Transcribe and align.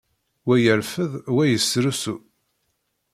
Wa 0.45 0.55
ireffed, 0.67 1.13
wa 1.35 1.43
yesrusu. 1.45 2.15